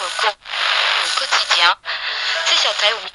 [0.00, 1.74] au quotidien.
[2.46, 3.10] C'est sur Taïwan.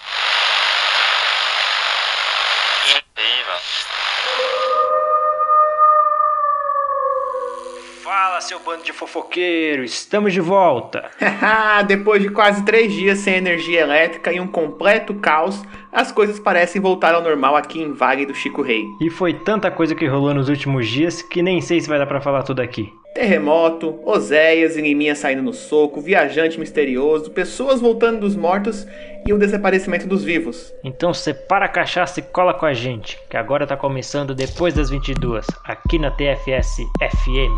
[8.04, 11.10] Fala, seu bando de fofoqueiro, estamos de volta.
[11.88, 16.82] Depois de quase três dias sem energia elétrica e um completo caos, as coisas parecem
[16.82, 18.84] voltar ao normal aqui em Vale do Chico Rei.
[19.00, 22.08] E foi tanta coisa que rolou nos últimos dias que nem sei se vai dar
[22.08, 22.92] pra falar tudo aqui.
[23.14, 28.88] Terremoto, Oséias e Liminha saindo no soco, viajante misterioso, pessoas voltando dos mortos
[29.28, 30.74] e o desaparecimento dos vivos.
[30.84, 34.90] Então separa a cachaça e cola com a gente, que agora tá começando depois das
[34.90, 37.54] 22, aqui na TFS FM.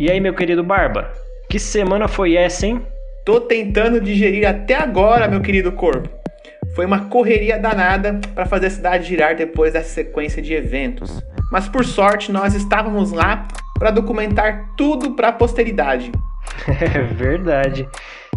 [0.00, 1.12] E aí, meu querido Barba?
[1.48, 2.84] Que semana foi essa, hein?
[3.24, 6.23] Tô tentando digerir até agora, meu querido corpo.
[6.74, 11.22] Foi uma correria danada para fazer a cidade girar depois dessa sequência de eventos.
[11.50, 13.46] Mas por sorte, nós estávamos lá
[13.78, 16.10] para documentar tudo para a posteridade.
[16.68, 17.88] É verdade.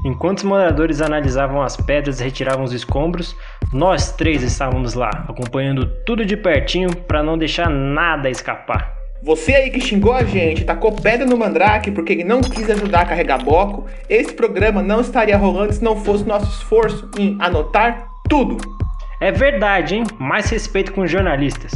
[0.06, 3.36] Enquanto os moradores analisavam as pedras e retiravam os escombros,
[3.74, 8.94] nós três estávamos lá, acompanhando tudo de pertinho para não deixar nada escapar.
[9.24, 13.02] Você aí que xingou a gente, tacou pedra no Mandrake porque ele não quis ajudar
[13.02, 18.08] a carregar bloco, esse programa não estaria rolando se não fosse nosso esforço em anotar
[18.28, 18.58] tudo.
[19.20, 20.04] É verdade, hein?
[20.20, 21.72] Mais respeito com os jornalistas.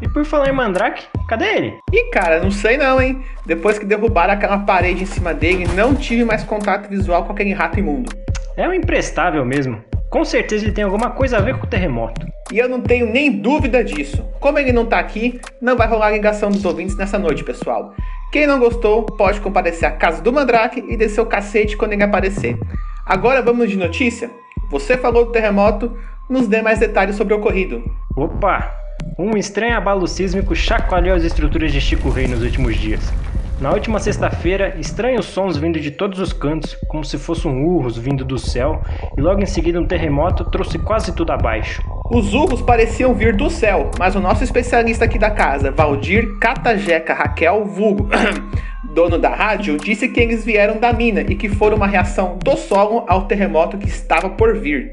[0.00, 1.78] E por falar em Mandrake, cadê ele?
[1.92, 3.22] Ih, cara, não sei não, hein?
[3.44, 7.52] Depois que derrubaram aquela parede em cima dele, não tive mais contato visual com aquele
[7.52, 8.12] rato imundo.
[8.56, 9.82] É um imprestável mesmo.
[10.10, 12.24] Com certeza ele tem alguma coisa a ver com o terremoto.
[12.52, 14.24] E eu não tenho nem dúvida disso.
[14.38, 17.92] Como ele não tá aqui, não vai rolar a ligação dos ouvintes nessa noite, pessoal.
[18.30, 22.04] Quem não gostou, pode comparecer à casa do Mandrake e descer o cacete quando ele
[22.04, 22.56] aparecer.
[23.04, 24.30] Agora vamos de notícia?
[24.70, 25.96] Você falou do terremoto,
[26.28, 27.82] nos dê mais detalhes sobre o ocorrido.
[28.16, 28.72] Opa!
[29.18, 33.12] Um estranho abalo sísmico chacoalhou as estruturas de Chico Rei nos últimos dias.
[33.60, 38.24] Na última sexta-feira, estranhos sons vindo de todos os cantos, como se fossem urros vindo
[38.24, 38.82] do céu,
[39.16, 41.80] e logo em seguida um terremoto trouxe quase tudo abaixo.
[42.10, 47.14] Os urros pareciam vir do céu, mas o nosso especialista aqui da casa, Valdir Catajeca
[47.14, 48.08] Raquel Vulgo,
[48.94, 52.56] dono da rádio, disse que eles vieram da mina e que foram uma reação do
[52.56, 54.92] solo ao terremoto que estava por vir.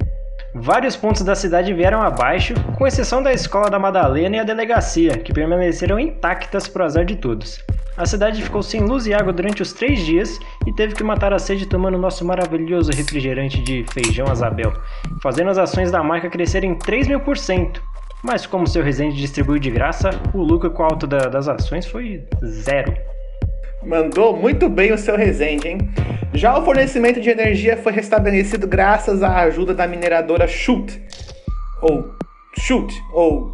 [0.56, 5.18] Vários pontos da cidade vieram abaixo, com exceção da escola da Madalena e a delegacia,
[5.18, 7.64] que permaneceram intactas pro azar de todos.
[7.96, 11.34] A cidade ficou sem luz e água durante os três dias e teve que matar
[11.34, 14.74] a sede tomando nosso maravilhoso refrigerante de feijão Azabel,
[15.22, 17.82] fazendo as ações da marca crescerem 3 mil por cento.
[18.24, 21.86] Mas como seu Resende distribuiu de graça, o lucro com a alta da, das ações
[21.86, 22.94] foi zero.
[23.84, 25.78] Mandou muito bem o seu Resende, hein?
[26.34, 31.02] Já o fornecimento de energia foi restabelecido graças à ajuda da mineradora Schult,
[31.82, 32.14] ou
[32.58, 33.52] Schult, ou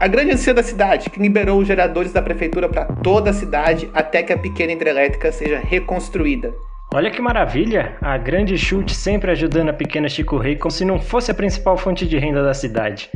[0.00, 3.90] a grande anciã da cidade, que liberou os geradores da prefeitura para toda a cidade
[3.92, 6.54] até que a pequena hidrelétrica seja reconstruída.
[6.94, 7.96] Olha que maravilha!
[8.00, 11.76] A grande chute sempre ajudando a pequena Chico Rei como se não fosse a principal
[11.76, 13.10] fonte de renda da cidade.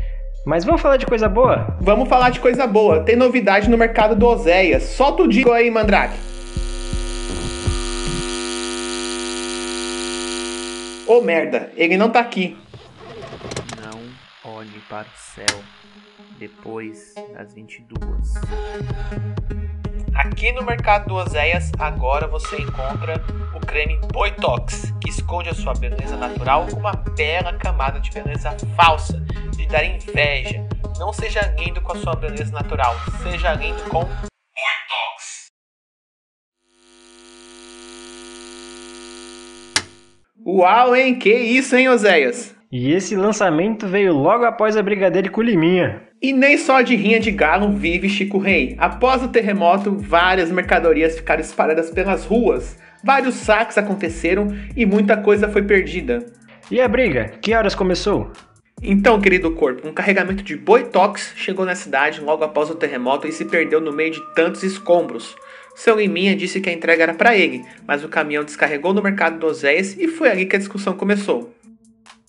[0.44, 1.76] Mas vamos falar de coisa boa?
[1.80, 3.00] Vamos falar de coisa boa.
[3.00, 4.82] Tem novidade no mercado do Oséias.
[4.82, 6.37] Solta o digo aí, Mandrake.
[11.08, 12.54] Ô oh, merda, ele não tá aqui.
[13.80, 15.64] Não olhe para o céu
[16.38, 18.34] depois das 22.
[20.14, 23.24] Aqui no mercado do Oséias, agora você encontra
[23.56, 28.54] o creme Boitox, que esconde a sua beleza natural com uma bela camada de beleza
[28.76, 29.18] falsa,
[29.56, 30.62] de dar inveja.
[30.98, 35.48] Não seja lindo com a sua beleza natural, seja lindo com Boitox.
[40.50, 41.14] Uau, hein?
[41.14, 42.56] Que isso, hein, Oséias?
[42.72, 46.00] E esse lançamento veio logo após a briga dele com o Liminha.
[46.22, 48.74] E nem só de rinha de galo vive Chico Rei.
[48.78, 55.50] Após o terremoto, várias mercadorias ficaram espalhadas pelas ruas, vários saques aconteceram e muita coisa
[55.50, 56.24] foi perdida.
[56.70, 57.26] E a briga?
[57.42, 58.32] Que horas começou?
[58.82, 63.32] Então, querido corpo, um carregamento de Boitox chegou na cidade logo após o terremoto e
[63.32, 65.36] se perdeu no meio de tantos escombros.
[65.78, 69.38] Seu Liminha disse que a entrega era para ele, mas o caminhão descarregou no mercado
[69.38, 71.54] do Oséias e foi ali que a discussão começou.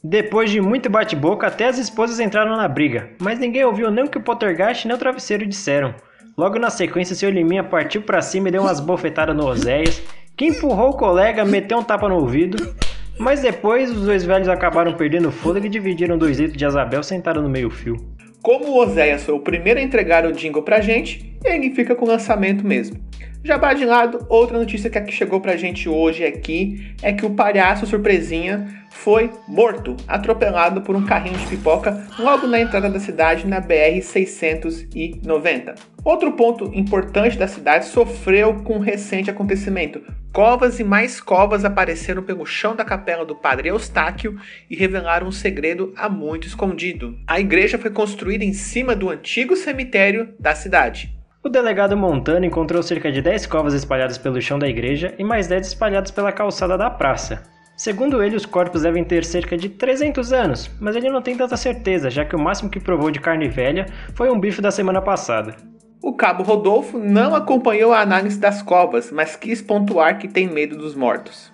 [0.03, 4.07] Depois de muito bate-boca, até as esposas entraram na briga, mas ninguém ouviu nem o
[4.07, 5.95] que o Poltergeist nem o travesseiro disseram.
[6.37, 9.99] Logo na sequência, seu Liminha partiu para cima e deu umas bofetadas no Oséias,
[10.37, 12.75] que empurrou o colega, meteu um tapa no ouvido,
[13.17, 17.01] mas depois os dois velhos acabaram perdendo o fôlego e dividiram dois litros de Azabel
[17.01, 17.95] sentados no meio fio.
[18.41, 22.05] Como o Oséias foi o primeiro a entregar o jingle pra gente, ele fica com
[22.05, 22.97] o lançamento mesmo.
[23.43, 27.85] Jabá de lado, outra notícia que chegou pra gente hoje aqui é que o palhaço
[27.85, 33.59] surpresinha foi morto, atropelado por um carrinho de pipoca logo na entrada da cidade na
[33.59, 35.75] BR 690.
[36.03, 40.01] Outro ponto importante da cidade sofreu com um recente acontecimento.
[40.31, 44.37] Covas e mais covas apareceram pelo chão da capela do padre Eustáquio
[44.69, 47.17] e revelaram um segredo há muito escondido.
[47.25, 51.17] A igreja foi construída em cima do antigo cemitério da cidade.
[51.43, 55.47] O delegado Montano encontrou cerca de 10 covas espalhadas pelo chão da igreja e mais
[55.47, 57.43] 10 espalhadas pela calçada da praça.
[57.75, 61.57] Segundo ele, os corpos devem ter cerca de 300 anos, mas ele não tem tanta
[61.57, 65.01] certeza, já que o máximo que provou de carne velha foi um bife da semana
[65.01, 65.55] passada.
[66.01, 70.77] O cabo Rodolfo não acompanhou a análise das covas, mas quis pontuar que tem medo
[70.77, 71.51] dos mortos.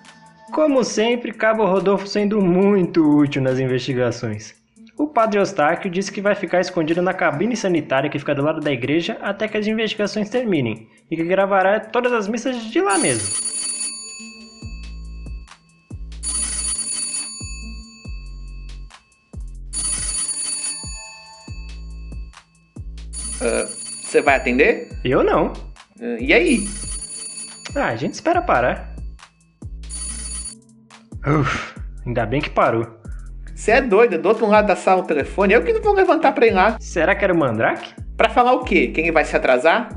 [0.51, 4.53] Como sempre, Cabo Rodolfo sendo muito útil nas investigações.
[4.97, 8.61] O padre Eustáquio disse que vai ficar escondido na cabine sanitária que fica do lado
[8.61, 12.97] da igreja até que as investigações terminem, e que gravará todas as missas de lá
[12.97, 13.27] mesmo.
[24.15, 24.87] Você vai atender?
[25.03, 25.51] Eu não.
[25.99, 26.65] E aí?
[27.75, 28.95] Ah, a gente espera parar.
[31.27, 31.75] Uf,
[32.07, 32.87] ainda bem que parou.
[33.53, 36.31] Você é doido, do outro lado da sala o telefone, eu que não vou levantar
[36.31, 36.77] pra ir lá.
[36.79, 37.93] Será que era o Mandrake?
[38.15, 38.87] Pra falar o quê?
[38.87, 39.89] Quem vai se atrasar?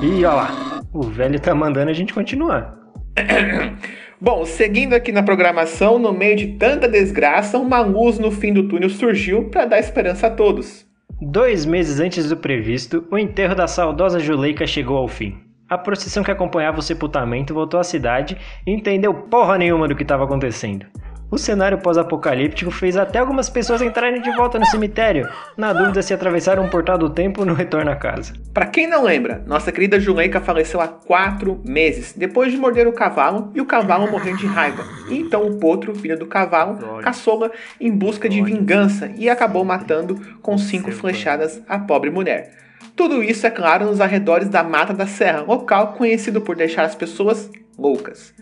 [0.00, 0.80] Ih, ó lá.
[0.94, 2.74] O velho tá mandando a gente continuar.
[4.18, 8.66] Bom, seguindo aqui na programação, no meio de tanta desgraça, uma luz no fim do
[8.66, 10.88] túnel surgiu para dar esperança a todos.
[11.22, 15.38] Dois meses antes do previsto, o enterro da saudosa Juleika chegou ao fim.
[15.68, 20.02] A procissão que acompanhava o sepultamento voltou à cidade e entendeu porra nenhuma do que
[20.02, 20.86] estava acontecendo.
[21.30, 26.12] O cenário pós-apocalíptico fez até algumas pessoas entrarem de volta no cemitério, na dúvida se
[26.12, 28.32] atravessaram um portal do tempo no retorno à casa.
[28.52, 32.92] Para quem não lembra, nossa querida Juleika faleceu há quatro meses, depois de morder o
[32.92, 34.84] cavalo e o cavalo morrendo de raiva.
[35.08, 40.20] E então o potro, filho do cavalo, caçou-la em busca de vingança e acabou matando
[40.42, 42.58] com cinco flechadas a pobre mulher.
[42.96, 46.94] Tudo isso, é claro, nos arredores da Mata da Serra, local conhecido por deixar as
[46.94, 47.48] pessoas
[47.80, 48.34] loucas.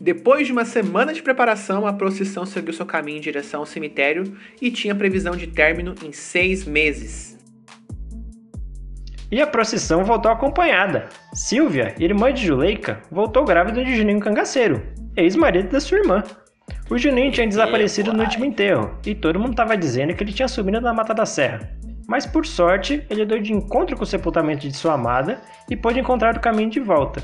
[0.00, 4.36] Depois de uma semana de preparação, a procissão seguiu seu caminho em direção ao cemitério
[4.60, 7.36] e tinha previsão de término em seis meses.
[9.30, 11.08] E a procissão voltou acompanhada.
[11.34, 14.82] Silvia, irmã de Juleika, voltou grávida de Juninho Cangaceiro,
[15.16, 16.22] ex-marido da sua irmã.
[16.88, 20.46] O Juninho tinha desaparecido no último enterro, e todo mundo estava dizendo que ele tinha
[20.46, 21.76] subido na Mata da Serra.
[22.06, 25.98] Mas por sorte, ele deu de encontro com o sepultamento de sua amada e pôde
[25.98, 27.20] encontrar o caminho de volta.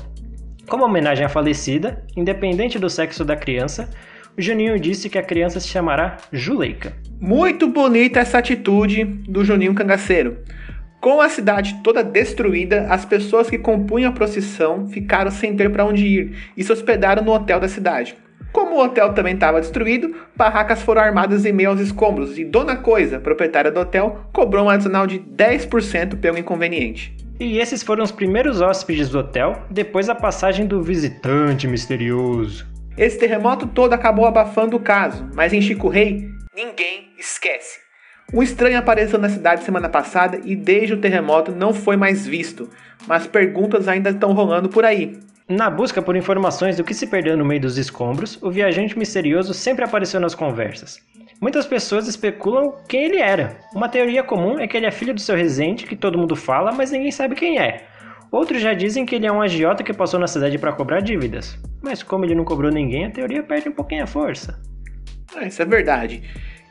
[0.67, 3.89] Como homenagem à falecida, independente do sexo da criança,
[4.37, 6.93] o Juninho disse que a criança se chamará Juleika.
[7.19, 10.37] Muito bonita essa atitude do Juninho Cangaceiro.
[10.99, 15.85] Com a cidade toda destruída, as pessoas que compunham a procissão ficaram sem ter para
[15.85, 18.15] onde ir e se hospedaram no hotel da cidade.
[18.53, 22.77] Como o hotel também estava destruído, barracas foram armadas em meio aos escombros e Dona
[22.77, 27.22] Coisa, proprietária do hotel, cobrou um adicional de 10% pelo inconveniente.
[27.39, 32.67] E esses foram os primeiros hóspedes do hotel depois da passagem do visitante misterioso.
[32.95, 37.79] Esse terremoto todo acabou abafando o caso, mas em Chico Rei, ninguém esquece.
[38.31, 42.69] Um estranho apareceu na cidade semana passada e desde o terremoto não foi mais visto,
[43.07, 45.19] mas perguntas ainda estão rolando por aí.
[45.49, 49.53] Na busca por informações do que se perdeu no meio dos escombros, o viajante misterioso
[49.53, 51.01] sempre apareceu nas conversas.
[51.43, 53.57] Muitas pessoas especulam quem ele era.
[53.75, 56.71] Uma teoria comum é que ele é filho do seu regente, que todo mundo fala,
[56.71, 57.83] mas ninguém sabe quem é.
[58.31, 61.59] Outros já dizem que ele é um agiota que passou na cidade para cobrar dívidas.
[61.81, 64.57] Mas como ele não cobrou ninguém, a teoria perde um pouquinho a força.
[65.35, 66.23] Ah, isso é verdade.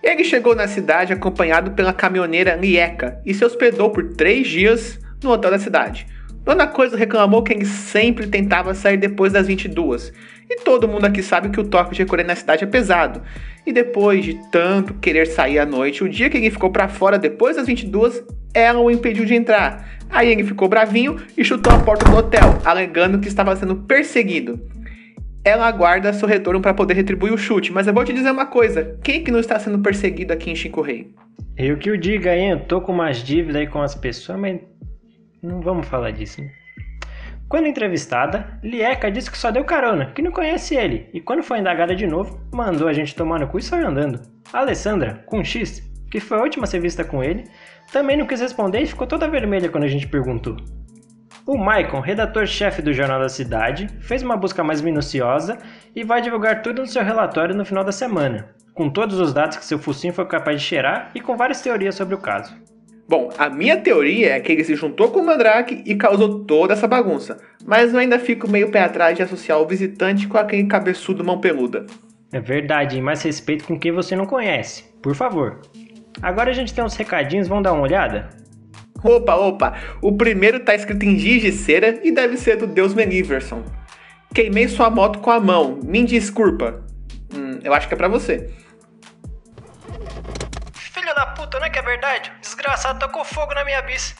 [0.03, 5.33] Ele chegou na cidade acompanhado pela caminhoneira Lieca e se hospedou por três dias no
[5.33, 6.07] hotel da cidade.
[6.45, 10.13] Dona Coisa reclamou que ele sempre tentava sair depois das 22.
[10.51, 13.23] E todo mundo aqui sabe que o toque de recolher na cidade é pesado.
[13.65, 17.17] E depois de tanto querer sair à noite, o dia que ele ficou para fora
[17.17, 19.89] depois das 22, ela o impediu de entrar.
[20.11, 24.61] Aí ele ficou bravinho e chutou a porta do hotel, alegando que estava sendo perseguido.
[25.45, 28.47] Ela aguarda seu retorno para poder retribuir o chute, mas eu vou te dizer uma
[28.47, 31.13] coisa: quem que não está sendo perseguido aqui em Chico Rei?
[31.57, 32.51] Eu que o diga, hein?
[32.51, 34.61] Eu tô com umas dívidas aí com as pessoas, mas
[35.43, 36.51] não vamos falar disso, né?
[37.49, 41.59] Quando entrevistada, Lieca disse que só deu carona, que não conhece ele, e quando foi
[41.59, 44.23] indagada de novo, mandou a gente tomar no cu e saiu andando.
[44.53, 47.45] A Alessandra, com X, que foi a última a ser vista com ele,
[47.93, 50.57] também não quis responder e ficou toda vermelha quando a gente perguntou.
[51.47, 55.59] O Maicon, redator-chefe do Jornal da Cidade, fez uma busca mais minuciosa
[55.95, 59.57] e vai divulgar tudo no seu relatório no final da semana, com todos os dados
[59.57, 62.57] que seu focinho foi capaz de cheirar e com várias teorias sobre o caso.
[63.09, 66.73] Bom, a minha teoria é que ele se juntou com o Mandrake e causou toda
[66.73, 67.39] essa bagunça.
[67.67, 71.41] Mas eu ainda fico meio pé atrás de associar o visitante com aquele cabeçudo mão
[71.41, 71.87] peluda.
[72.33, 74.85] É verdade, e mais respeito com quem você não conhece.
[75.03, 75.61] Por favor.
[76.23, 78.31] Agora a gente tem uns recadinhos, vamos dar uma olhada?
[79.05, 79.75] Opa, opa!
[80.01, 83.63] O primeiro tá escrito em giz de cera e deve ser do Deus Meniverson.
[84.33, 86.85] Queimei sua moto com a mão, me desculpa.
[87.35, 88.49] Hum, eu acho que é pra você.
[91.53, 92.33] Puta, não é que é verdade?
[92.41, 94.17] Desgraçado tocou fogo na minha bis.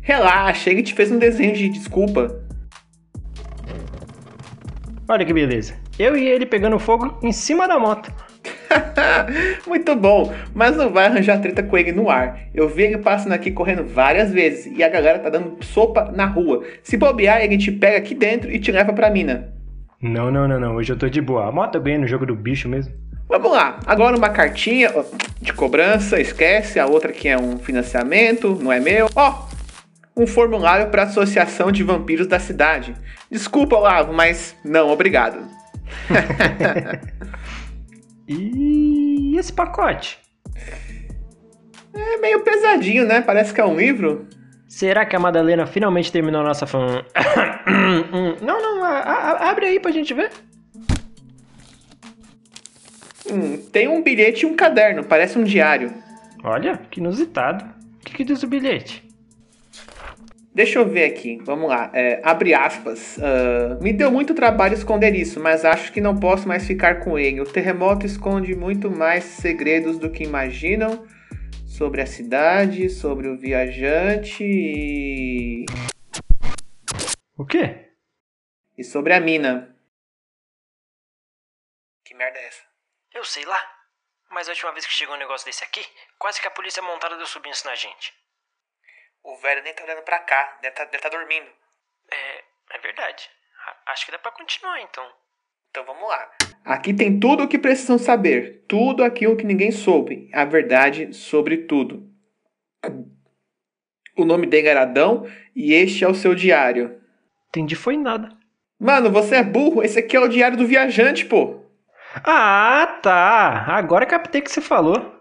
[0.00, 2.42] Relaxa, ele te fez um desenho de desculpa.
[5.06, 5.74] Olha que beleza.
[5.98, 8.10] Eu e ele pegando fogo em cima da moto.
[9.68, 12.40] Muito bom, mas não vai arranjar treta com ele no ar.
[12.54, 16.24] Eu vi ele passando aqui correndo várias vezes e a galera tá dando sopa na
[16.24, 16.64] rua.
[16.82, 19.52] Se bobear, ele te pega aqui dentro e te leva pra mina.
[20.00, 20.76] Não, não, não, não.
[20.76, 21.46] Hoje eu tô de boa.
[21.46, 22.94] A moto ganha no jogo do bicho mesmo.
[23.28, 24.92] Vamos lá, agora uma cartinha
[25.40, 29.08] de cobrança, esquece, a outra que é um financiamento, não é meu.
[29.16, 29.46] Ó,
[30.16, 32.94] um formulário para a Associação de Vampiros da cidade.
[33.30, 35.38] Desculpa, Olavo, mas não, obrigado.
[38.26, 40.18] E esse pacote?
[41.94, 43.20] É meio pesadinho, né?
[43.20, 44.26] Parece que é um livro.
[44.66, 47.04] Será que a Madalena finalmente terminou a nossa fan?
[48.40, 50.30] não, não, a, a, abre aí pra gente ver.
[53.34, 55.92] Hum, tem um bilhete e um caderno, parece um diário.
[56.44, 57.64] Olha, que inusitado.
[58.00, 59.02] O que, que diz o bilhete?
[60.54, 61.90] Deixa eu ver aqui, vamos lá.
[61.92, 63.16] É, abre aspas.
[63.16, 67.18] Uh, me deu muito trabalho esconder isso, mas acho que não posso mais ficar com
[67.18, 67.40] ele.
[67.40, 71.04] O terremoto esconde muito mais segredos do que imaginam
[71.66, 75.66] sobre a cidade, sobre o viajante e.
[77.36, 77.88] O quê?
[78.78, 79.74] E sobre a mina.
[82.04, 82.63] Que merda é essa?
[83.14, 83.60] Eu sei lá.
[84.30, 85.84] Mas a última vez que chegou um negócio desse aqui,
[86.18, 88.12] quase que a polícia montada deu subindo isso na gente.
[89.22, 91.46] O velho nem tá olhando pra cá, deve tá, deve tá dormindo.
[92.10, 93.30] É, é verdade.
[93.66, 95.06] A- acho que dá pra continuar então.
[95.70, 96.30] Então vamos lá.
[96.64, 98.64] Aqui tem tudo o que precisam saber.
[98.68, 100.30] Tudo aquilo que ninguém soube.
[100.32, 102.10] A verdade sobre tudo.
[104.16, 107.00] O nome dele era Adão e este é o seu diário.
[107.48, 108.28] Entendi foi nada.
[108.78, 109.82] Mano, você é burro.
[109.82, 111.63] Esse aqui é o diário do viajante, pô.
[112.22, 113.64] Ah, tá.
[113.68, 115.14] Agora captei o que você falou.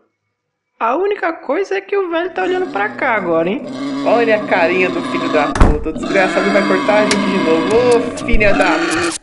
[0.79, 3.63] A única coisa é que o velho tá olhando pra cá agora, hein?
[4.05, 5.89] Olha a carinha do filho da puta.
[5.89, 7.97] O desgraçado vai cortar a gente de novo.
[7.97, 9.22] Ô, filha da.